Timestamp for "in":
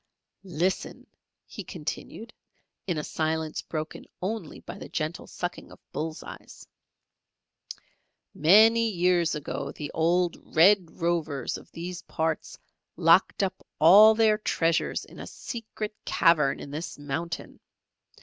2.87-2.97, 15.05-15.19, 16.59-16.71